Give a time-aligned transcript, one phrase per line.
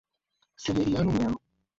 [0.63, 1.37] Severiano Melo